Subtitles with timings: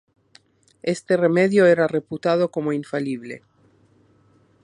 [0.81, 3.43] Este remedio era reputado como infalible.